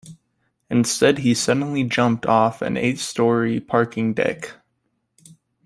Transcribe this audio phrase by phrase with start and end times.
[0.67, 4.55] Instead he suddenly jumped off an eighth story parking deck.